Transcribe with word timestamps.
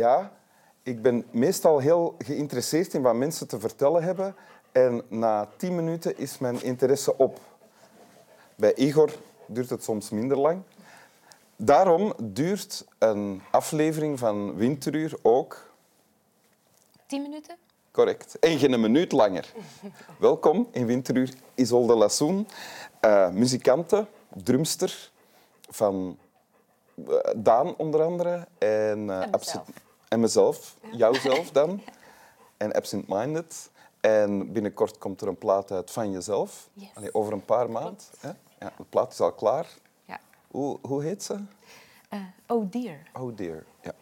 Ja, 0.00 0.32
ik 0.82 1.02
ben 1.02 1.24
meestal 1.30 1.78
heel 1.78 2.14
geïnteresseerd 2.18 2.94
in 2.94 3.02
wat 3.02 3.14
mensen 3.14 3.48
te 3.48 3.60
vertellen 3.60 4.02
hebben. 4.02 4.34
En 4.72 5.02
na 5.08 5.48
tien 5.56 5.74
minuten 5.74 6.18
is 6.18 6.38
mijn 6.38 6.62
interesse 6.62 7.16
op. 7.16 7.40
Bij 8.54 8.74
Igor 8.74 9.10
duurt 9.46 9.70
het 9.70 9.84
soms 9.84 10.10
minder 10.10 10.38
lang. 10.38 10.62
Daarom 11.56 12.12
duurt 12.22 12.84
een 12.98 13.42
aflevering 13.50 14.18
van 14.18 14.54
Winteruur 14.54 15.18
ook 15.22 15.72
Tien 17.06 17.22
minuten? 17.22 17.56
Correct. 17.90 18.38
En 18.38 18.58
geen 18.58 18.80
minuut 18.80 19.12
langer. 19.12 19.52
Welkom 20.18 20.68
in 20.70 20.86
Winteruur, 20.86 21.32
Isolde 21.54 21.94
Lassoen, 21.94 22.48
uh, 23.04 23.30
muzikante, 23.30 24.06
drumster 24.28 25.10
van 25.68 26.18
uh, 26.94 27.16
Daan 27.36 27.76
onder 27.76 28.02
andere. 28.02 28.46
En, 28.58 28.98
uh, 29.06 29.22
en. 29.22 29.30
En 30.10 30.20
mezelf, 30.20 30.76
jouzelf 30.92 31.50
dan. 31.60 31.82
En 32.56 32.72
Absent 32.72 33.08
Minded. 33.08 33.70
En 34.00 34.52
binnenkort 34.52 34.98
komt 34.98 35.20
er 35.20 35.28
een 35.28 35.38
plaat 35.38 35.70
uit 35.70 35.90
van 35.90 36.10
jezelf. 36.12 36.68
Yes. 36.72 36.88
Allee, 36.94 37.14
over 37.14 37.32
een 37.32 37.44
paar 37.44 37.70
maanden. 37.70 37.96
Ja, 38.58 38.72
de 38.76 38.84
plaat 38.88 39.12
is 39.12 39.20
al 39.20 39.32
klaar. 39.32 39.66
Ja. 40.04 40.20
Hoe, 40.50 40.78
hoe 40.82 41.02
heet 41.02 41.22
ze? 41.22 41.38
oh 42.46 42.70
dear. 42.70 42.96
Oh 43.12 43.36
dear, 43.36 43.64
ja. 43.82 43.92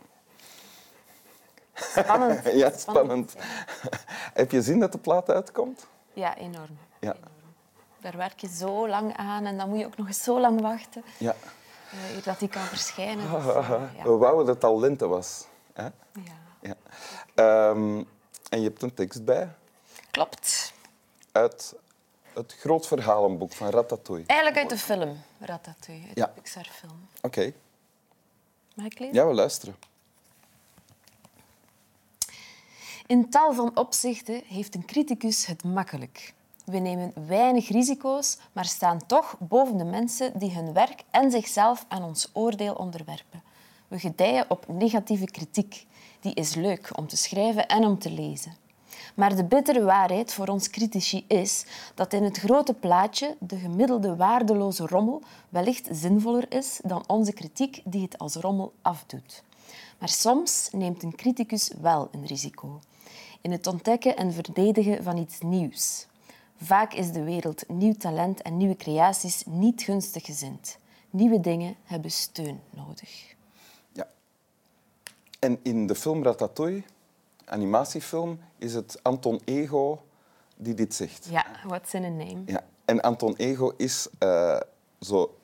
Spannend. 1.74 2.44
ja, 2.62 2.70
spannend. 2.70 3.34
Heb 4.40 4.50
je 4.50 4.62
zin 4.62 4.78
dat 4.80 4.92
de 4.92 4.98
plaat 4.98 5.30
uitkomt? 5.30 5.86
Ja, 6.12 6.36
enorm. 6.36 6.78
Ja. 7.00 7.14
enorm. 7.14 7.32
Daar 8.00 8.16
werk 8.16 8.40
je 8.40 8.48
zo 8.48 8.88
lang 8.88 9.16
aan 9.16 9.46
en 9.46 9.56
dan 9.58 9.68
moet 9.68 9.78
je 9.78 9.86
ook 9.86 9.96
nog 9.96 10.06
eens 10.06 10.22
zo 10.22 10.40
lang 10.40 10.60
wachten 10.60 11.04
Ja. 11.18 11.34
uh, 12.16 12.22
dat 12.24 12.38
die 12.38 12.48
kan 12.48 12.62
verschijnen. 12.62 13.30
Dus, 13.30 13.44
uh, 13.44 13.82
ja. 13.96 14.02
We 14.02 14.10
wouden 14.16 14.46
dat 14.46 14.54
het 14.54 14.64
al 14.64 14.80
lente 14.80 15.06
was. 15.06 15.46
Um, 17.34 17.98
en 18.48 18.60
je 18.60 18.68
hebt 18.68 18.82
een 18.82 18.94
tekst 18.94 19.24
bij 19.24 19.54
Klopt. 20.10 20.72
uit 21.32 21.74
het 22.34 22.54
groot 22.58 22.86
verhalenboek 22.86 23.52
van 23.52 23.68
Ratatouille. 23.68 24.26
Eigenlijk 24.26 24.60
uit 24.60 24.70
de 24.70 24.78
film 24.84 25.22
Ratatouille, 25.40 26.06
uit 26.06 26.16
Ja. 26.16 26.26
de 26.26 26.32
Pixar-film. 26.32 27.08
Oké. 27.22 27.52
Mag 28.74 28.86
ik 28.86 28.98
lezen? 28.98 29.14
Ja, 29.14 29.26
we 29.26 29.34
luisteren. 29.34 29.76
In 33.06 33.30
tal 33.30 33.52
van 33.54 33.76
opzichten 33.76 34.42
heeft 34.46 34.74
een 34.74 34.84
criticus 34.84 35.46
het 35.46 35.64
makkelijk. 35.64 36.34
We 36.64 36.78
nemen 36.78 37.12
weinig 37.26 37.68
risico's, 37.68 38.38
maar 38.52 38.64
staan 38.64 39.06
toch 39.06 39.36
boven 39.38 39.76
de 39.76 39.84
mensen 39.84 40.38
die 40.38 40.50
hun 40.54 40.72
werk 40.72 41.02
en 41.10 41.30
zichzelf 41.30 41.84
aan 41.88 42.02
ons 42.02 42.28
oordeel 42.32 42.74
onderwerpen. 42.74 43.42
We 43.88 43.98
gedijen 43.98 44.44
op 44.48 44.64
negatieve 44.68 45.24
kritiek. 45.24 45.86
Die 46.20 46.34
is 46.34 46.54
leuk 46.54 46.90
om 46.96 47.06
te 47.06 47.16
schrijven 47.16 47.68
en 47.68 47.84
om 47.84 47.98
te 47.98 48.10
lezen. 48.10 48.56
Maar 49.14 49.36
de 49.36 49.44
bittere 49.44 49.82
waarheid 49.82 50.32
voor 50.32 50.48
ons 50.48 50.70
critici 50.70 51.24
is 51.28 51.64
dat 51.94 52.12
in 52.12 52.22
het 52.22 52.38
grote 52.38 52.74
plaatje 52.74 53.36
de 53.38 53.56
gemiddelde 53.56 54.16
waardeloze 54.16 54.86
rommel 54.86 55.22
wellicht 55.48 55.88
zinvoller 55.92 56.52
is 56.52 56.80
dan 56.84 57.04
onze 57.06 57.32
kritiek 57.32 57.80
die 57.84 58.02
het 58.02 58.18
als 58.18 58.34
rommel 58.34 58.72
afdoet. 58.82 59.42
Maar 59.98 60.08
soms 60.08 60.68
neemt 60.72 61.02
een 61.02 61.14
criticus 61.14 61.70
wel 61.80 62.08
een 62.12 62.26
risico. 62.26 62.80
In 63.40 63.52
het 63.52 63.66
ontdekken 63.66 64.16
en 64.16 64.32
verdedigen 64.32 65.02
van 65.02 65.16
iets 65.16 65.40
nieuws. 65.40 66.06
Vaak 66.56 66.92
is 66.92 67.12
de 67.12 67.22
wereld 67.22 67.68
nieuw 67.68 67.94
talent 67.94 68.42
en 68.42 68.56
nieuwe 68.56 68.76
creaties 68.76 69.42
niet 69.46 69.82
gunstig 69.82 70.24
gezind. 70.24 70.78
Nieuwe 71.10 71.40
dingen 71.40 71.76
hebben 71.84 72.10
steun 72.10 72.60
nodig. 72.70 73.36
En 75.38 75.58
in 75.62 75.86
de 75.86 75.94
film 75.94 76.22
Ratatouille, 76.22 76.82
animatiefilm, 77.44 78.40
is 78.58 78.74
het 78.74 78.98
Anton 79.02 79.40
Ego 79.44 80.02
die 80.56 80.74
dit 80.74 80.94
zegt. 80.94 81.26
Ja, 81.30 81.46
what's 81.64 81.92
in 81.92 82.04
a 82.04 82.08
name? 82.08 82.42
Ja. 82.46 82.64
En 82.84 83.00
Anton 83.00 83.34
Ego 83.36 83.72
is 83.76 84.08
uh, 84.22 84.60
zo 85.00 85.38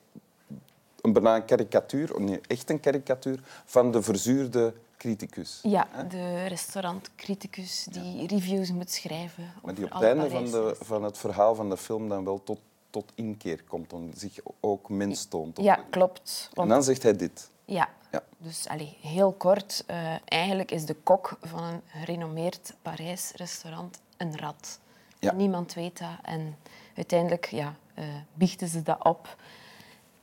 een 1.01 1.13
bijna 1.13 1.35
een 1.35 1.45
karikatuur, 1.45 2.15
of 2.15 2.21
nee, 2.21 2.41
echt 2.47 2.69
een 2.69 2.79
karikatuur, 2.79 3.39
van 3.65 3.91
de 3.91 4.01
verzuurde 4.01 4.73
criticus. 4.97 5.59
Ja, 5.63 5.87
de 6.09 6.45
restaurantcriticus 6.45 7.87
die 7.91 8.27
reviews 8.27 8.71
moet 8.71 8.91
schrijven. 8.91 9.53
Maar 9.63 9.73
die 9.73 9.85
op 9.85 9.93
het 9.93 10.01
einde 10.01 10.29
van, 10.29 10.45
de, 10.45 10.75
van 10.79 11.03
het 11.03 11.17
verhaal 11.17 11.55
van 11.55 11.69
de 11.69 11.77
film 11.77 12.09
dan 12.09 12.23
wel 12.23 12.43
tot, 12.43 12.59
tot 12.89 13.11
inkeer 13.15 13.63
komt, 13.63 13.93
om 13.93 14.09
zich 14.15 14.39
ook 14.59 14.89
mens 14.89 15.25
toont. 15.25 15.57
Ja, 15.61 15.75
klopt. 15.89 16.49
En 16.53 16.67
dan 16.67 16.83
zegt 16.83 17.03
hij 17.03 17.15
dit. 17.15 17.49
Ja, 17.65 17.89
Ja. 18.11 18.23
dus 18.37 18.67
allee, 18.67 18.97
heel 19.01 19.31
kort. 19.31 19.83
eh, 19.87 20.13
eigenlijk 20.25 20.71
is 20.71 20.85
de 20.85 20.93
kok 20.93 21.37
van 21.41 21.63
een 21.63 21.81
gerenommeerd 21.87 22.73
Parijs 22.81 23.31
restaurant 23.35 23.99
een 24.17 24.37
rat. 24.37 24.79
Ja. 25.19 25.31
Niemand 25.33 25.73
weet 25.73 25.97
dat. 25.99 26.09
En 26.21 26.57
uiteindelijk 26.95 27.45
ja, 27.45 27.75
eh, 27.93 28.05
biechten 28.33 28.67
ze 28.67 28.83
dat 28.83 29.03
op. 29.03 29.35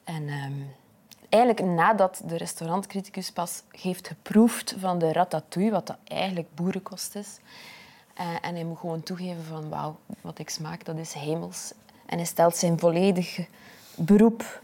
En 0.04 0.28
ehm, 0.28 0.52
eigenlijk 1.28 1.64
nadat 1.66 2.22
de 2.24 2.36
restaurantcriticus 2.36 3.30
pas 3.32 3.62
heeft 3.70 4.08
geproefd 4.08 4.74
van 4.78 4.98
de 4.98 5.12
ratatouille, 5.12 5.70
wat 5.72 5.86
dat 5.86 5.96
eigenlijk 6.04 6.54
boerenkost 6.54 7.14
is. 7.14 7.38
eh, 8.14 8.26
en 8.40 8.54
hij 8.54 8.64
moet 8.64 8.78
gewoon 8.78 9.02
toegeven 9.02 9.44
van 9.44 9.68
wauw, 9.68 9.96
wat 10.20 10.38
ik 10.38 10.50
smaak, 10.50 10.84
dat 10.84 10.96
is 10.96 11.12
hemels. 11.12 11.72
En 12.06 12.16
hij 12.16 12.26
stelt 12.26 12.56
zijn 12.56 12.78
volledige 12.78 13.46
beroep 13.94 14.60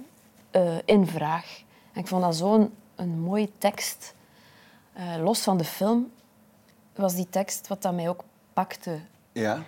in 0.84 1.06
vraag. 1.06 1.62
En 1.98 2.04
ik 2.04 2.10
vond 2.10 2.22
dat 2.22 2.36
zo'n 2.36 2.74
een 2.94 3.20
mooie 3.20 3.48
tekst. 3.58 4.14
Eh, 4.92 5.16
los 5.22 5.40
van 5.40 5.56
de 5.58 5.64
film 5.64 6.10
was 6.94 7.14
die 7.14 7.26
tekst 7.30 7.68
wat 7.68 7.82
dat 7.82 7.94
mij 7.94 8.08
ook 8.08 8.24
pakte. 8.52 8.98
Ja. 9.32 9.62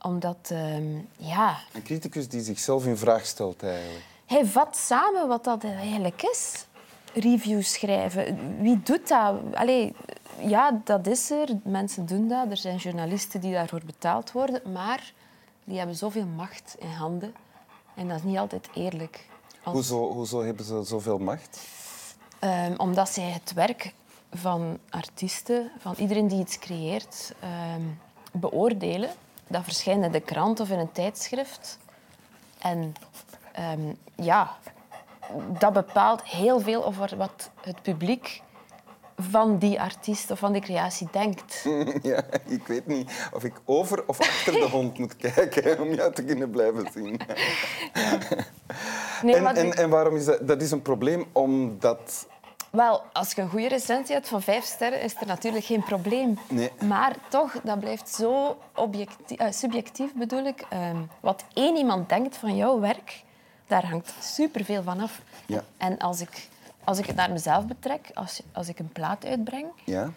Omdat, 0.00 0.36
ehm, 0.50 0.94
ja, 1.16 1.56
Een 1.72 1.82
criticus 1.82 2.28
die 2.28 2.40
zichzelf 2.40 2.86
in 2.86 2.96
vraag 2.96 3.26
stelt 3.26 3.62
eigenlijk. 3.62 4.04
hij 4.26 4.46
vat 4.46 4.76
samen 4.76 5.28
wat 5.28 5.44
dat 5.44 5.64
eigenlijk 5.64 6.22
is. 6.22 6.66
Reviews 7.14 7.72
schrijven. 7.72 8.58
Wie 8.62 8.82
doet 8.82 9.08
dat? 9.08 9.34
Allee, 9.54 9.94
ja, 10.40 10.80
dat 10.84 11.06
is 11.06 11.30
er. 11.30 11.48
Mensen 11.62 12.06
doen 12.06 12.28
dat. 12.28 12.50
Er 12.50 12.56
zijn 12.56 12.76
journalisten 12.76 13.40
die 13.40 13.52
daarvoor 13.52 13.82
betaald 13.86 14.32
worden. 14.32 14.72
Maar 14.72 15.12
die 15.64 15.78
hebben 15.78 15.96
zoveel 15.96 16.26
macht 16.26 16.76
in 16.78 16.90
handen. 16.90 17.34
En 17.94 18.08
dat 18.08 18.16
is 18.16 18.22
niet 18.22 18.38
altijd 18.38 18.68
eerlijk. 18.74 19.26
Hoezo, 19.72 20.12
hoezo 20.12 20.42
hebben 20.42 20.64
ze 20.64 20.82
zoveel 20.84 21.18
macht? 21.18 21.60
Ehm, 22.38 22.74
omdat 22.76 23.08
zij 23.08 23.24
het 23.24 23.52
werk 23.52 23.92
van 24.32 24.78
artiesten, 24.90 25.70
van 25.78 25.94
iedereen 25.98 26.28
die 26.28 26.40
iets 26.40 26.58
creëert, 26.58 27.34
ehm, 27.40 27.82
beoordelen. 28.32 29.10
Dat 29.46 29.64
verschijnt 29.64 30.04
in 30.04 30.12
de 30.12 30.20
krant 30.20 30.60
of 30.60 30.70
in 30.70 30.78
een 30.78 30.92
tijdschrift. 30.92 31.78
En 32.58 32.94
ehm, 33.52 33.92
ja, 34.14 34.56
dat 35.58 35.72
bepaalt 35.72 36.22
heel 36.22 36.60
veel 36.60 36.84
over 36.84 37.16
wat 37.16 37.50
het 37.60 37.82
publiek 37.82 38.42
van 39.16 39.58
die 39.58 39.80
artiest 39.80 40.30
of 40.30 40.38
van 40.38 40.52
die 40.52 40.62
creatie 40.62 41.08
denkt. 41.10 41.64
Ja, 42.02 42.24
ik 42.46 42.66
weet 42.66 42.86
niet 42.86 43.28
of 43.32 43.44
ik 43.44 43.54
over 43.64 44.04
of 44.06 44.20
achter 44.20 44.52
de 44.52 44.68
hond 44.68 44.98
moet 44.98 45.16
kijken 45.32 45.80
om 45.80 45.94
jou 45.94 46.12
te 46.12 46.24
kunnen 46.24 46.50
blijven 46.50 46.88
zien. 46.92 47.20
Nee, 49.22 49.34
En, 49.34 49.56
en, 49.56 49.72
en 49.72 49.90
waarom 49.90 50.16
is 50.16 50.24
dat? 50.24 50.48
Dat 50.48 50.62
is 50.62 50.70
een 50.70 50.82
probleem 50.82 51.24
omdat... 51.32 52.26
Wel, 52.70 53.02
als 53.12 53.32
je 53.32 53.40
een 53.42 53.48
goede 53.48 53.68
recensie 53.68 54.14
hebt 54.14 54.28
van 54.28 54.42
vijf 54.42 54.64
sterren, 54.64 55.00
is 55.02 55.14
er 55.20 55.26
natuurlijk 55.26 55.64
geen 55.64 55.82
probleem. 55.84 56.38
Nee. 56.48 56.70
Maar 56.84 57.16
toch, 57.28 57.52
dat 57.62 57.80
blijft 57.80 58.08
zo 58.08 58.56
objectief, 58.74 59.38
eh, 59.38 59.50
subjectief, 59.50 60.14
bedoel 60.14 60.44
ik. 60.44 60.64
Ehm, 60.68 60.96
wat 61.20 61.44
één 61.52 61.76
iemand 61.76 62.08
denkt 62.08 62.36
van 62.36 62.56
jouw 62.56 62.80
werk, 62.80 63.22
daar 63.66 63.86
hangt 63.86 64.12
superveel 64.20 64.82
van 64.82 65.00
af. 65.00 65.20
Ja. 65.46 65.62
En 65.76 65.98
als 65.98 66.20
ik, 66.20 66.48
als 66.84 66.98
ik 66.98 67.06
het 67.06 67.16
naar 67.16 67.32
mezelf 67.32 67.66
betrek, 67.66 68.10
als, 68.14 68.42
als 68.52 68.68
ik 68.68 68.78
een 68.78 68.92
plaat 68.92 69.24
uitbreng, 69.24 69.66
Ja? 69.84 70.10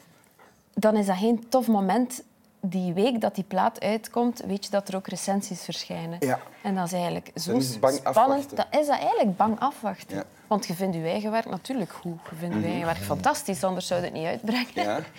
dan 0.74 0.96
is 0.96 1.06
dat 1.06 1.18
geen 1.18 1.50
tof 1.50 1.68
moment. 1.68 2.24
Die 2.62 2.94
week 2.94 3.22
dat 3.22 3.36
die 3.36 3.44
plaat 3.44 3.82
uitkomt, 3.82 4.42
weet 4.48 4.66
je 4.66 4.72
dat 4.72 4.88
er 4.88 4.96
ook 4.96 5.08
recensies 5.08 5.62
verschijnen. 5.62 6.18
Ja. 6.20 6.40
En 6.62 6.76
dat 6.76 6.86
is 6.86 6.94
eigenlijk 6.94 7.32
zo 7.36 7.56
is 7.56 7.80
bang 7.80 7.94
spannend. 7.94 8.18
afwachten. 8.18 8.56
Dat 8.56 8.68
is 8.82 8.88
dat 8.88 9.00
eigenlijk 9.00 9.38
bang 9.38 9.60
afwachten. 9.60 10.18
Ja. 10.18 10.24
Want 10.48 10.68
je 10.68 10.74
vindt 10.74 10.96
je 10.96 11.04
eigen 11.04 11.32
werk 11.32 11.50
natuurlijk 11.50 11.92
goed. 11.92 12.20
Je 12.30 12.36
vindt 12.36 12.56
je 12.56 12.64
eigen 12.64 12.86
werk 12.86 12.98
fantastisch, 12.98 13.64
anders 13.64 13.88
zou 13.88 14.00
je 14.00 14.06
het 14.06 14.16
niet 14.16 14.26
uitbrengen. 14.26 14.92
Ja. 14.92 15.00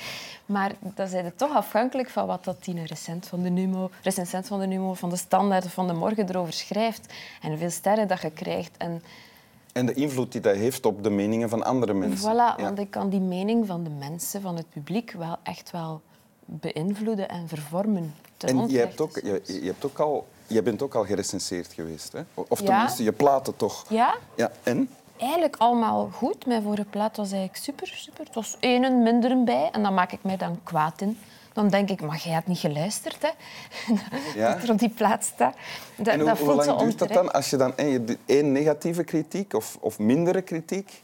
Maar 0.47 0.73
dan 0.81 1.09
zijn 1.09 1.25
je 1.25 1.35
toch 1.35 1.55
afhankelijk 1.55 2.09
van 2.11 2.27
wat 2.27 2.45
dat 2.45 2.65
die 2.65 2.85
recent 2.87 3.27
van 3.27 3.43
de 3.43 3.49
Numo, 3.49 3.91
recensent 4.03 4.47
van 4.47 4.61
de 4.61 4.67
Numo, 4.67 4.95
van 4.95 5.11
de 5.11 5.17
Standaard 5.17 5.65
of 5.65 5.73
van 5.73 5.87
de 5.87 5.93
Morgen 5.93 6.29
erover 6.29 6.53
schrijft. 6.53 7.13
En 7.43 7.49
hoeveel 7.49 7.71
sterren 7.71 8.09
dat 8.09 8.21
je 8.21 8.31
krijgt. 8.31 8.77
En 8.77 9.03
En 9.73 9.87
de 9.87 9.95
invloed 9.95 10.33
die 10.33 10.41
dat 10.41 10.57
heeft 10.57 10.87
op 10.87 11.03
de 11.03 11.11
meningen 11.11 11.49
van 11.49 11.65
andere 11.65 11.95
mensen. 11.95 12.33
Voilà, 12.33 12.61
want 12.61 12.79
ik 12.79 12.91
kan 12.91 13.09
die 13.09 13.21
mening 13.21 13.67
van 13.67 13.85
de 13.85 13.91
mensen, 13.91 14.41
van 14.41 14.57
het 14.57 14.71
publiek, 14.71 15.13
wel 15.13 15.37
echt 15.43 15.71
wel 15.71 16.01
beïnvloeden 16.51 17.29
en 17.29 17.49
vervormen. 17.49 18.15
En 18.39 18.69
je, 18.69 18.79
hebt 18.79 19.01
ook, 19.01 19.15
je, 19.15 19.43
je, 19.47 19.67
hebt 19.67 19.85
ook 19.85 19.99
al, 19.99 20.27
je 20.47 20.63
bent 20.63 20.83
ook 20.83 20.95
al 20.95 21.05
gerecenseerd 21.05 21.73
geweest. 21.73 22.13
Hè? 22.13 22.21
Of 22.35 22.61
Ja. 22.61 22.67
tenminste, 22.67 23.03
je 23.03 23.13
platen 23.13 23.57
toch. 23.57 23.85
Ja? 23.89 24.15
Ja, 24.35 24.51
en? 24.63 24.89
eigenlijk 25.21 25.57
allemaal 25.57 26.09
goed. 26.13 26.47
Mijn 26.47 26.63
vorige 26.63 26.85
plaat 26.91 27.17
was 27.17 27.33
eigenlijk 27.33 27.63
super, 27.63 27.87
super. 27.87 28.25
Het 28.25 28.35
was 28.35 28.57
één 28.61 28.85
en 28.85 29.03
minder 29.03 29.45
bij 29.45 29.69
en 29.73 29.83
dan 29.83 29.95
maak 29.95 30.13
ik 30.13 30.23
mij 30.23 30.37
dan 30.37 30.61
kwaad 30.63 31.01
in. 31.01 31.19
Dan 31.53 31.69
denk 31.69 31.91
ik, 31.91 32.01
maar 32.01 32.21
jij 32.25 32.33
hebt 32.33 32.47
niet 32.47 32.59
geluisterd, 32.59 33.23
hè? 33.23 33.29
Ja? 34.41 34.55
Dat 34.55 34.63
er 34.63 34.71
op 34.71 34.79
die 34.79 34.89
plaat 34.89 35.25
staat. 35.25 35.55
Dat, 35.97 36.07
En 36.07 36.21
hoe, 36.21 36.29
dat 36.29 36.39
voelt 36.39 36.67
lang 36.67 36.79
duurt 36.79 36.99
dat 36.99 37.09
dan? 37.13 37.33
Als 37.33 37.51
je 37.51 37.57
dan 37.57 37.77
één 38.27 38.53
negatieve 38.53 39.05
kritiek 39.05 39.55
of, 39.55 39.77
of 39.81 39.99
mindere 39.99 40.43
kritiek, 40.43 41.03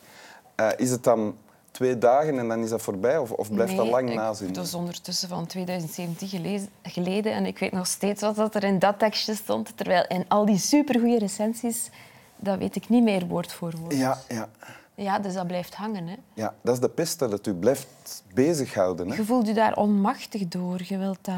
eh, 0.54 0.68
is 0.76 0.90
het 0.90 1.04
dan 1.04 1.36
twee 1.76 1.98
dagen 1.98 2.38
en 2.38 2.48
dan 2.48 2.62
is 2.62 2.70
dat 2.70 2.82
voorbij? 2.82 3.18
Of, 3.18 3.30
of 3.30 3.52
blijft 3.52 3.76
dat 3.76 3.86
lang 3.86 4.14
nazien? 4.14 4.52
Dat 4.52 4.66
is 4.66 4.74
ondertussen 4.74 5.28
van 5.28 5.46
2017 5.46 6.28
gelezen, 6.28 6.68
geleden 6.82 7.32
en 7.32 7.46
ik 7.46 7.58
weet 7.58 7.72
nog 7.72 7.86
steeds 7.86 8.22
wat 8.22 8.36
dat 8.36 8.54
er 8.54 8.64
in 8.64 8.78
dat 8.78 8.98
tekstje 8.98 9.34
stond. 9.34 9.76
Terwijl 9.76 10.04
in 10.08 10.24
al 10.28 10.44
die 10.46 10.58
supergoeie 10.58 11.18
recensies, 11.18 11.90
dat 12.36 12.58
weet 12.58 12.76
ik 12.76 12.88
niet 12.88 13.02
meer 13.02 13.26
woord 13.26 13.52
voor 13.52 13.72
woord. 13.80 13.96
Ja, 13.96 14.18
ja, 14.28 14.48
Ja, 14.94 15.18
dus 15.18 15.34
dat 15.34 15.46
blijft 15.46 15.74
hangen. 15.74 16.06
Hè. 16.06 16.16
ja, 16.34 16.54
dat 16.60 16.74
is 16.74 16.80
de 16.80 16.88
pest 16.88 17.18
dat 17.18 17.46
u 17.46 17.54
blijft 17.54 18.22
bezighouden. 18.34 19.08
Hè? 19.08 19.16
Je 19.16 19.24
voelt 19.24 19.46
je 19.46 19.54
daar 19.54 19.76
onmachtig 19.76 20.48
door. 20.48 20.80
Je 20.84 20.98
wilt, 20.98 21.18
dat, 21.24 21.34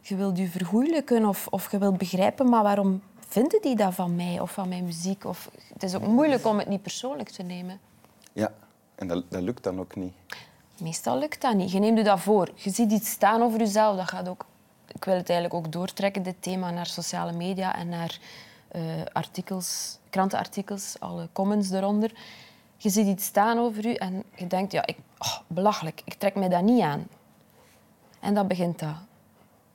je 0.00 0.16
wilt 0.16 0.38
je 0.38 0.48
vergoeilijken 0.48 1.24
of, 1.24 1.46
of 1.50 1.70
je 1.70 1.78
wilt 1.78 1.98
begrijpen, 1.98 2.48
maar 2.48 2.62
waarom 2.62 3.02
vinden 3.28 3.62
die 3.62 3.76
dat 3.76 3.94
van 3.94 4.14
mij 4.14 4.40
of 4.40 4.50
van 4.50 4.68
mijn 4.68 4.84
muziek? 4.84 5.24
Of, 5.24 5.50
het 5.72 5.82
is 5.82 5.94
ook 5.94 6.06
moeilijk 6.06 6.46
om 6.46 6.58
het 6.58 6.68
niet 6.68 6.82
persoonlijk 6.82 7.28
te 7.28 7.42
nemen. 7.42 7.80
Ja, 8.32 8.52
en 9.04 9.14
dat, 9.14 9.30
dat 9.30 9.42
lukt 9.42 9.62
dan 9.62 9.80
ook 9.80 9.96
niet. 9.96 10.12
Meestal 10.78 11.18
lukt 11.18 11.40
dat 11.40 11.54
niet. 11.54 11.70
Je 11.70 11.78
neemt 11.78 11.98
je 11.98 12.04
dat 12.04 12.20
voor. 12.20 12.50
Je 12.54 12.70
ziet 12.70 12.92
iets 12.92 13.10
staan 13.10 13.42
over 13.42 13.58
jezelf. 13.58 13.96
Dat 13.96 14.08
gaat 14.08 14.28
ook, 14.28 14.44
ik 14.94 15.04
wil 15.04 15.14
het 15.14 15.28
eigenlijk 15.30 15.64
ook 15.64 15.72
doortrekken, 15.72 16.22
dit 16.22 16.42
thema, 16.42 16.70
naar 16.70 16.86
sociale 16.86 17.32
media 17.32 17.76
en 17.76 17.88
naar 17.88 18.18
eh, 18.68 18.82
artikels, 19.12 19.98
krantenartikels, 20.10 20.96
alle 20.98 21.28
comments 21.32 21.70
eronder. 21.70 22.12
Je 22.76 22.88
ziet 22.88 23.06
iets 23.06 23.24
staan 23.24 23.58
over 23.58 23.88
je 23.88 23.98
en 23.98 24.22
je 24.34 24.46
denkt, 24.46 24.72
ja, 24.72 24.86
ik, 24.86 24.96
oh, 25.18 25.38
belachelijk, 25.46 26.02
ik 26.04 26.14
trek 26.14 26.34
mij 26.34 26.48
dat 26.48 26.62
niet 26.62 26.82
aan. 26.82 27.06
En 28.20 28.34
dan 28.34 28.46
begint 28.46 28.78
dat 28.78 28.94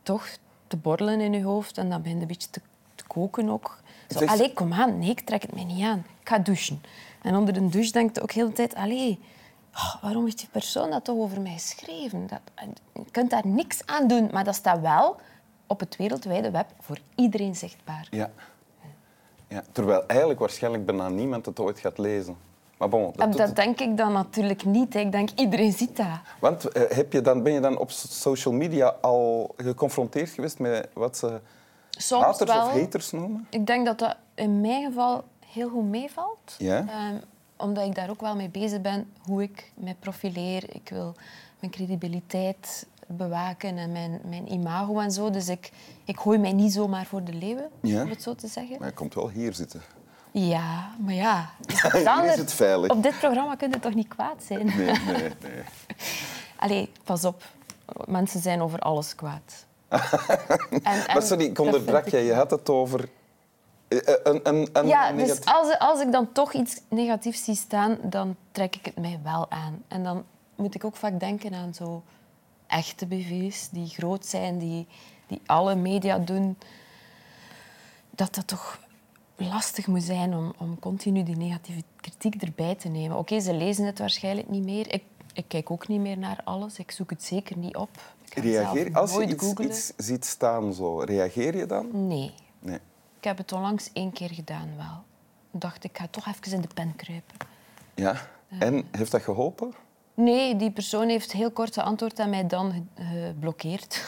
toch 0.04 0.28
te 0.68 0.78
borrelen 0.78 1.22
in 1.22 1.34
je 1.34 1.44
hoofd 1.44 1.78
en 1.78 1.90
dan 1.90 2.02
begint 2.02 2.22
het 2.22 2.30
een 2.30 2.36
beetje 2.38 2.50
te, 2.50 2.62
te 2.96 3.04
koken 3.08 3.50
ook. 3.50 3.82
Zo, 4.10 4.26
allee, 4.26 4.54
kom 4.54 4.74
aan, 4.74 5.00
nee, 5.00 5.10
ik 5.10 5.22
trek 5.22 5.42
het 5.42 5.54
mij 5.54 5.64
niet 5.64 5.84
aan. 5.84 6.06
Ik 6.22 6.30
ga 6.30 6.38
douchen. 6.38 6.82
En 7.22 7.36
onder 7.36 7.54
de 7.54 7.68
douche 7.68 7.92
denkt 7.92 8.16
je 8.16 8.22
ook 8.22 8.32
heel 8.32 8.48
de 8.48 8.54
tijd, 8.54 8.76
allee, 8.76 9.20
oh, 9.74 10.04
waarom 10.04 10.24
heeft 10.24 10.38
die 10.38 10.50
persoon 10.52 10.90
dat 10.90 11.04
toch 11.04 11.18
over 11.18 11.42
mij 11.42 11.52
geschreven? 11.54 12.28
Dat, 12.28 12.40
je 12.94 13.12
kunt 13.12 13.30
daar 13.30 13.48
niks 13.48 13.86
aan 13.86 14.08
doen, 14.08 14.30
maar 14.32 14.44
dat 14.44 14.56
staat 14.56 14.82
wel 14.82 15.16
op 15.68 15.80
het 15.80 15.96
wereldwijde 15.96 16.52
web 16.52 16.68
voor 16.80 16.98
iedereen 17.16 17.56
zichtbaar. 17.56 18.08
Ja. 18.12 18.30
ja. 19.48 19.64
Terwijl 19.72 20.08
eigenlijk 20.08 20.40
waarschijnlijk 20.40 20.86
bijna 20.86 21.10
niemand 21.10 21.46
het 21.46 21.60
ooit 21.60 21.80
gaat 21.80 21.98
lezen. 21.98 22.38
Maar 22.78 22.90
bon, 22.90 23.14
dat 23.36 23.56
denk 23.56 23.80
ik 23.80 23.98
dan 23.98 24.12
natuurlijk 24.12 24.66
niet. 24.66 24.96
Ik 24.96 25.12
denk, 25.12 25.30
iedereen 25.36 25.72
ziet 25.72 25.98
dat. 25.98 26.06
Want 26.40 26.66
eh, 26.72 26.84
heb 26.90 27.14
je 27.14 27.22
dan, 27.22 27.44
ben 27.44 27.54
je 27.54 27.60
dan 27.60 27.78
op 27.78 27.92
so- 27.92 28.08
social 28.08 28.54
media 28.54 28.96
al 29.02 29.54
geconfronteerd 29.58 30.30
geweest 30.30 30.60
met 30.60 30.90
wat 30.94 31.18
ze 31.18 31.40
Soms 31.90 32.24
haters 32.24 32.52
wel. 32.52 32.66
of 32.66 32.74
haters 32.74 33.12
noemen? 33.12 33.48
Ik 33.50 33.68
denk 33.68 33.86
dat 33.86 34.00
dat 34.00 34.16
in 34.36 34.62
mijn 34.62 34.84
geval 34.84 35.24
heel 35.54 35.70
goed 35.70 35.90
meevalt. 35.90 36.56
Ja? 36.58 36.86
Ehm, 36.88 37.16
omdat 37.58 37.86
ik 37.86 37.96
daar 37.96 38.10
ook 38.10 38.22
wel 38.22 38.36
mee 38.36 38.50
bezig 38.50 38.82
ben 38.82 39.12
hoe 39.22 39.44
ik 39.44 39.72
mij 39.76 39.96
profileer. 40.00 40.76
Ik 40.76 40.90
wil 40.90 41.16
mijn 41.60 41.72
credibiliteit 41.72 42.88
bewaken 43.08 43.78
en 43.78 43.92
mijn, 43.92 44.22
mijn 44.26 44.52
imago 44.52 45.00
en 45.00 45.12
zo. 45.12 45.30
Dus 45.30 45.48
ik, 45.50 45.72
ik 46.06 46.20
gooi 46.20 46.38
mij 46.38 46.54
niet 46.54 46.74
zomaar 46.74 47.06
voor 47.06 47.24
de 47.24 47.34
leeuwen, 47.34 47.70
Ja? 47.82 48.04
om 48.04 48.10
het 48.10 48.24
zo 48.24 48.36
te 48.36 48.48
zeggen. 48.48 48.76
Maar 48.80 48.88
je 48.88 48.94
komt 48.94 49.14
wel 49.14 49.30
hier 49.30 49.54
zitten. 49.54 49.82
Ja, 50.32 50.90
maar 51.00 51.14
ja. 51.14 51.50
Sander, 52.04 52.32
is 52.32 52.38
het 52.38 52.54
veilig. 52.54 52.92
Op 52.92 53.04
dit 53.04 53.20
programma 53.20 53.56
kun 53.56 53.70
je 53.70 53.80
toch 53.80 53.94
niet 53.94 54.08
kwaad 54.08 54.44
zijn? 54.44 54.66
Nee, 54.66 54.86
nee, 54.86 55.16
nee. 55.16 55.64
Allee, 56.64 56.92
pas 57.04 57.26
op. 57.26 57.44
Mensen 58.06 58.40
zijn 58.42 58.62
over 58.62 58.80
alles 58.80 59.16
kwaad. 59.16 59.66
en, 59.90 60.84
en 60.84 61.04
Maar 61.14 61.22
sorry, 61.22 61.46
ik 61.46 61.60
onderbrak 61.60 62.08
je. 62.08 62.18
Je 62.18 62.34
had 62.34 62.52
het 62.52 62.70
over... 62.70 63.10
eh, 63.90 63.98
eh, 63.98 64.16
Een, 64.24 64.40
een, 64.44 64.70
een 64.74 64.88
Ja, 64.88 65.12
dus 65.12 65.46
als, 65.46 65.78
als 65.80 66.02
ik 66.02 66.12
dan 66.12 66.32
toch 66.32 66.54
iets 66.54 66.82
negatiefs 66.90 67.44
zie 67.44 67.56
staan, 67.56 67.98
dan 68.04 68.36
trek 68.52 68.76
ik 68.76 68.86
het 68.86 68.98
mij 68.98 69.20
wel 69.24 69.52
aan. 69.52 69.84
En 69.88 70.04
dan 70.04 70.24
moet 70.56 70.76
ik 70.76 70.84
ook 70.84 70.96
vaak 70.96 71.20
denken 71.20 71.54
aan 71.54 71.74
zo 71.74 72.04
echte 72.68 73.06
BV's 73.06 73.70
die 73.70 73.88
groot 73.88 74.26
zijn, 74.26 74.58
die, 74.58 74.88
die 75.28 75.42
alle 75.46 75.76
media 75.76 76.18
doen. 76.18 76.58
Dat 78.10 78.36
dat 78.36 78.48
toch 78.48 78.80
lastig 79.36 79.88
moet 79.88 80.04
zijn 80.04 80.34
om, 80.34 80.54
om 80.58 80.80
continu 80.80 81.24
die 81.24 81.38
negatieve 81.38 81.84
kritiek 81.96 82.42
erbij 82.42 82.76
te 82.76 82.88
nemen. 82.88 83.18
Oké, 83.18 83.40
ze 83.40 83.54
lezen 83.54 83.86
het 83.86 84.00
waarschijnlijk 84.00 84.50
niet 84.50 84.64
meer. 84.64 84.94
Ik, 84.94 85.04
ik 85.34 85.46
kijk 85.48 85.72
ook 85.72 85.88
niet 85.88 86.02
meer 86.02 86.18
naar 86.18 86.42
alles. 86.44 86.80
Ik 86.80 86.92
zoek 86.92 87.10
het 87.10 87.24
zeker 87.24 87.58
niet 87.58 87.76
op. 87.76 87.90
Reageer, 88.34 88.96
als 88.96 89.14
je 89.14 89.28
iets, 89.28 89.54
iets 89.54 89.94
ziet 89.98 90.26
staan, 90.26 90.74
zo, 90.74 91.00
reageer 91.00 91.58
je 91.58 91.66
dan? 91.66 92.08
Nee. 92.08 92.34
Nee. 92.60 92.80
Ik 93.20 93.26
heb 93.26 93.38
het 93.38 93.52
onlangs 93.52 93.90
één 93.94 94.12
keer 94.12 94.30
gedaan 94.30 94.70
wel. 94.78 95.04
Ik 95.54 95.62
dacht, 95.62 95.84
ik 95.84 95.98
ga 95.98 96.08
toch 96.10 96.28
even 96.28 96.52
in 96.52 96.62
de 96.62 96.68
pen 96.74 96.96
kruipen. 96.96 97.36
Ja. 97.96 98.16
En 98.60 98.88
heeft 98.92 99.12
dat 99.12 99.22
geholpen? 99.22 99.74
Nee, 100.14 100.56
die 100.56 100.72
persoon 100.72 101.10
heeft 101.10 101.32
heel 101.32 101.52
kort 101.52 101.74
geantwoord 101.74 102.20
en 102.20 102.30
mij 102.30 102.48
dan 102.48 102.72
ge- 102.96 103.04
geblokkeerd. 103.28 104.02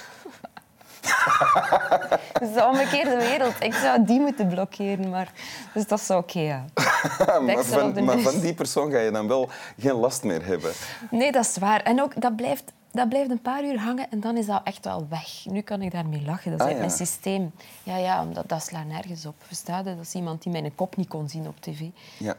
Het 2.34 2.42
is 2.42 2.54
de 2.54 2.66
omgekeerde 2.66 3.16
wereld. 3.18 3.54
Ik 3.64 3.74
zou 3.74 4.06
die 4.06 4.20
moeten 4.20 4.48
blokkeren, 4.48 5.10
maar... 5.10 5.32
Dus 5.74 5.88
dat 5.88 6.00
is 6.00 6.10
oké, 6.10 6.40
ja. 6.40 6.66
maar, 7.46 7.64
van, 7.64 8.04
maar 8.04 8.20
van 8.20 8.40
die 8.40 8.54
persoon 8.54 8.92
ga 8.92 9.00
je 9.00 9.12
dan 9.12 9.28
wel 9.28 9.50
geen 9.80 9.94
last 9.94 10.24
meer 10.24 10.46
hebben. 10.46 10.72
Nee, 11.12 11.32
dat 11.32 11.46
is 11.46 11.58
waar. 11.58 11.82
En 11.82 12.02
ook, 12.02 12.22
dat 12.22 12.36
blijft, 12.36 12.72
dat 12.92 13.10
blijft 13.10 13.30
een 13.30 13.42
paar 13.42 13.64
uur 13.64 13.80
hangen 13.80 14.10
en 14.12 14.20
dan 14.20 14.38
is 14.38 14.46
dat 14.46 14.62
echt 14.64 14.86
wel 14.86 15.08
weg. 15.10 15.46
Nu 15.46 15.62
kan 15.62 15.82
ik 15.82 15.92
daarmee 15.92 16.22
lachen. 16.26 16.58
Dat 16.58 16.68
is 16.68 16.74
Ah, 16.74 16.80
mijn 16.80 16.92
systeem. 16.92 17.52
Ja, 17.84 17.98
ja, 17.98 18.24
omdat 18.24 18.50
dat 18.50 18.64
slaat 18.64 18.86
nergens 18.86 19.26
op. 19.26 19.36
Versta 19.38 19.78
je? 19.78 19.84
Dat 19.84 20.00
is 20.02 20.14
iemand 20.14 20.44
die 20.44 20.52
mijn 20.52 20.76
kop 20.76 20.96
niet 20.96 21.08
kon 21.08 21.30
zien 21.30 21.48
op 21.48 21.62
tv. 21.62 21.82
Ja. 22.18 22.38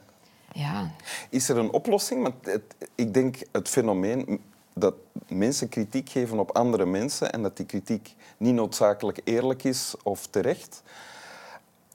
Ja, 0.55 0.91
Is 1.31 1.49
er 1.49 1.57
een 1.59 1.73
oplossing? 1.73 2.23
Want 2.23 2.35
het, 2.47 2.75
ik 2.95 3.15
denk 3.15 3.37
het 3.53 3.69
fenomeen 3.69 4.41
dat 4.75 4.95
mensen 5.29 5.69
kritiek 5.69 6.09
geven 6.09 6.39
op 6.39 6.51
andere 6.57 6.87
mensen 6.87 7.33
en 7.33 7.43
dat 7.43 7.57
die 7.57 7.67
kritiek 7.67 8.15
niet 8.37 8.55
noodzakelijk 8.55 9.21
eerlijk 9.25 9.65
is 9.65 9.95
of 10.03 10.27
terecht, 10.27 10.83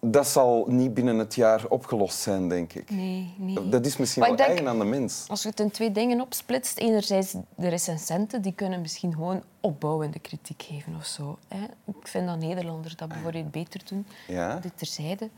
dat 0.01 0.27
zal 0.27 0.65
niet 0.67 0.93
binnen 0.93 1.17
het 1.17 1.35
jaar 1.35 1.65
opgelost 1.69 2.19
zijn, 2.19 2.49
denk 2.49 2.73
ik. 2.73 2.89
nee, 2.91 3.33
nee. 3.37 3.69
Dat 3.69 3.85
is 3.85 3.97
misschien 3.97 4.21
Maar 4.21 4.29
wel 4.31 4.37
denk- 4.37 4.49
eigen 4.49 4.67
aan 4.67 4.79
de 4.79 4.85
mens. 4.85 5.25
Als 5.27 5.43
je 5.43 5.49
het 5.49 5.59
in 5.59 5.71
twee 5.71 5.91
dingen 5.91 6.21
opsplitst, 6.21 6.77
enerzijds 6.77 7.35
de 7.55 7.67
recensenten, 7.67 8.41
die 8.41 8.53
kunnen 8.53 8.81
misschien 8.81 9.13
gewoon 9.13 9.43
opbouwende 9.61 10.19
kritiek 10.19 10.61
geven 10.67 10.95
of 10.95 11.05
zo. 11.05 11.37
Hè. 11.47 11.63
Ik 11.99 12.07
vind 12.07 12.27
dat 12.27 12.39
Nederlanders 12.39 12.95
dat 12.95 13.07
bijvoorbeeld 13.07 13.51
beter 13.51 13.81
doen, 13.89 14.05
Ja. 14.27 14.55
dit 14.59 14.71
terzijde. 14.77 15.29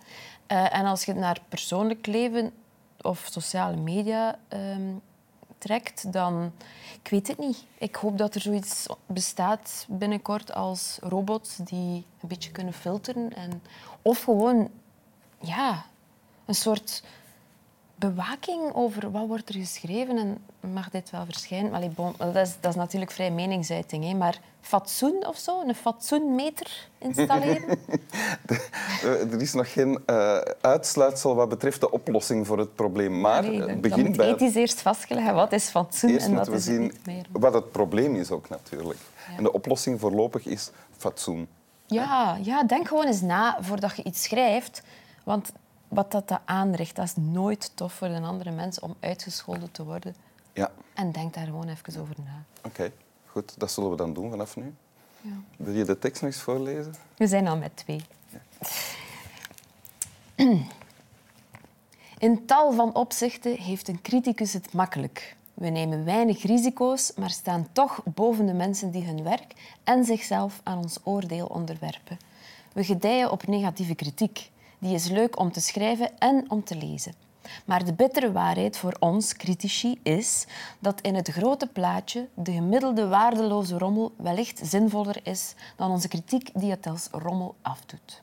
Eh, 0.48 0.78
en 0.78 0.86
als 0.86 1.06
je 1.06 1.12
het 1.12 1.20
naar 1.20 1.42
persoonlijk 1.50 2.08
leven 2.08 2.52
of 3.02 3.28
sociale 3.32 3.76
media 3.78 4.40
ehm, 4.48 4.82
trekt, 5.60 6.14
dan... 6.14 6.52
Ik 7.04 7.10
weet 7.10 7.28
het 7.28 7.38
niet. 7.38 7.64
Ik 7.78 7.96
hoop 7.96 8.18
dat 8.18 8.36
er 8.36 8.42
zoiets 8.42 8.86
bestaat 9.06 9.86
binnenkort 9.90 10.54
als 10.54 10.98
robots 11.02 11.56
die 11.56 12.06
een 12.22 12.28
beetje 12.28 12.52
kunnen 12.52 12.74
filteren. 12.74 13.34
En, 13.36 13.62
of 14.02 14.24
gewoon, 14.24 14.70
ja, 15.40 15.86
een 16.46 16.56
soort 16.56 17.04
bewaking 18.00 18.74
over 18.74 19.12
wat 19.12 19.28
wordt 19.28 19.50
er 19.50 19.56
geschreven 19.56 20.18
en 20.18 20.38
mag 20.72 20.90
dit 20.90 21.10
wel 21.10 21.26
verschijnen. 21.26 21.74
Allee, 21.74 21.90
bon, 21.90 22.14
dat, 22.18 22.36
is, 22.36 22.56
dat 22.60 22.72
is 22.72 22.76
natuurlijk 22.78 23.12
vrij 23.12 23.32
meningsuiting, 23.32 24.04
hè, 24.06 24.14
maar 24.14 24.40
fatsoen 24.62 25.28
of 25.28 25.38
zo, 25.38 25.62
een 25.62 25.76
fatsoenmeter 25.76 26.90
installeren. 26.98 27.64
Eh, 29.04 29.34
Er 29.34 29.42
is 29.42 29.54
nog 29.54 29.72
geen 29.74 30.00
eh, 30.06 30.38
uitsluitsel 30.62 31.36
wat 31.36 31.50
betreft 31.50 31.80
de 31.80 31.92
oplossing 31.92 32.48
voor 32.48 32.58
het 32.58 32.76
probleem. 32.76 33.20
Maar 33.20 33.42
Nee, 33.42 33.52
het 33.52 33.60
dan, 33.60 33.68
dan 33.68 33.82
begint 33.82 34.08
moet 34.08 34.18
bij... 34.18 34.30
ethisch 34.30 34.56
eerst 34.56 34.82
vastgelegd 34.82 35.32
wat 35.32 35.52
is 35.52 35.70
fatsoen 35.70 36.10
Eerst 36.10 36.26
en 36.26 36.36
wat 36.36 36.48
we 36.48 36.54
is 36.56 36.66
het 36.66 36.74
zien 36.76 36.82
niet 36.82 37.06
meer. 37.06 37.26
wat 37.32 37.54
het 37.54 37.72
probleem 37.72 38.16
is 38.16 38.32
ook 38.32 38.50
natuurlijk. 38.50 39.00
En 39.38 39.44
de 39.44 39.52
oplossing 39.54 40.00
voorlopig 40.00 40.46
is 40.46 40.72
fatsoen. 40.98 41.48
Ja, 41.86 42.38
ja, 42.42 42.64
denk 42.64 42.88
gewoon 42.88 43.06
eens 43.06 43.22
na 43.22 43.58
voordat 43.62 43.96
je 43.96 44.04
iets 44.04 44.24
schrijft. 44.24 44.82
Want 45.24 45.52
wat 45.90 46.12
dat, 46.12 46.28
dat 46.28 46.42
aanricht, 46.46 46.96
dat 46.96 47.06
is 47.06 47.16
nooit 47.16 47.72
tof 47.76 47.94
voor 47.94 48.08
een 48.08 48.24
andere 48.24 48.52
mens 48.52 48.80
om 48.80 48.96
uitgescholden 49.00 49.72
te 49.72 49.84
worden. 49.86 50.16
Ja, 50.54 50.72
En 50.94 51.12
denk 51.12 51.34
daar 51.34 51.46
gewoon 51.46 51.68
even 51.68 52.02
over 52.02 52.16
na. 52.26 52.44
oké. 52.64 52.92
Goed, 53.26 53.60
dat 53.60 53.72
zullen 53.72 53.90
we 53.90 53.96
dan 53.96 54.14
doen 54.14 54.30
vanaf 54.30 54.56
nu. 54.56 54.74
Ja. 55.22 55.32
Wil 55.58 55.74
je 55.74 55.86
de 55.86 56.00
tekst 56.00 56.22
nog 56.22 56.32
eens 56.32 56.42
voorlezen? 56.42 56.94
We 57.18 57.28
zijn 57.28 57.48
al 57.48 57.58
met 57.58 57.78
twee. 57.78 58.02
In 62.18 62.46
tal 62.46 62.72
van 62.74 62.96
opzichten 62.96 63.56
heeft 63.56 63.88
een 63.88 64.02
criticus 64.02 64.54
het 64.54 64.74
makkelijk. 64.74 65.36
We 65.54 65.70
nemen 65.70 66.06
weinig 66.06 66.42
risico's, 66.44 67.12
maar 67.16 67.30
staan 67.30 67.68
toch 67.72 68.02
boven 68.04 68.46
de 68.46 68.54
mensen 68.54 68.92
die 68.92 69.04
hun 69.06 69.24
werk 69.24 69.54
en 69.84 70.06
zichzelf 70.06 70.60
aan 70.64 70.78
ons 70.78 70.98
oordeel 71.04 71.46
onderwerpen. 71.46 72.18
We 72.74 72.84
gedijen 72.84 73.32
op 73.32 73.48
negatieve 73.48 73.96
kritiek. 73.96 74.50
Die 74.80 74.94
is 74.94 75.08
leuk 75.08 75.40
om 75.40 75.52
te 75.52 75.62
schrijven 75.62 76.20
en 76.20 76.46
om 76.48 76.64
te 76.64 76.76
lezen. 76.76 77.14
Maar 77.66 77.86
de 77.86 77.94
bittere 77.94 78.32
waarheid 78.32 78.78
voor 78.78 78.96
ons, 79.00 79.34
critici, 79.34 80.00
is 80.04 80.46
dat 80.80 81.02
in 81.02 81.16
het 81.16 81.28
grote 81.28 81.68
plaatje 81.68 82.28
de 82.34 82.52
gemiddelde 82.52 83.08
waardeloze 83.08 83.78
rommel 83.78 84.14
wellicht 84.18 84.62
zinvoller 84.64 85.20
is 85.24 85.54
dan 85.76 85.92
onze 85.92 86.08
kritiek 86.08 86.50
die 86.54 86.72
het 86.72 86.88
als 86.88 87.08
rommel 87.12 87.56
afdoet. 87.62 88.22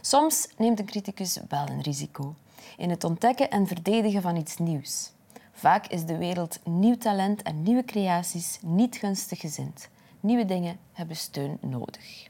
Soms 0.00 0.48
neemt 0.56 0.78
een 0.78 0.86
criticus 0.86 1.38
wel 1.48 1.68
een 1.68 1.82
risico 1.82 2.34
in 2.76 2.90
het 2.90 3.04
ontdekken 3.04 3.50
en 3.50 3.66
verdedigen 3.66 4.22
van 4.22 4.36
iets 4.36 4.56
nieuws. 4.56 5.10
Vaak 5.52 5.86
is 5.86 6.04
de 6.04 6.16
wereld 6.16 6.58
nieuw 6.64 6.96
talent 6.96 7.42
en 7.42 7.62
nieuwe 7.62 7.84
creaties 7.84 8.58
niet 8.62 8.96
gunstig 8.96 9.40
gezind. 9.40 9.88
Nieuwe 10.20 10.44
dingen 10.44 10.78
hebben 10.92 11.16
steun 11.16 11.58
nodig. 11.60 12.28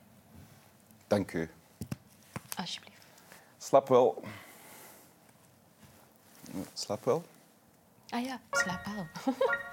Dank 1.06 1.32
u. 1.32 1.50
Alsjeblieft. 2.56 2.89
Slap 3.60 3.88
wel. 3.88 4.22
Slap 6.72 7.04
wel. 7.04 7.22
Ah 8.08 8.24
ja, 8.24 8.40
slaap 8.50 8.84
wel. 8.84 9.06